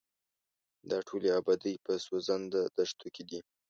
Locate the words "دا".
0.89-0.99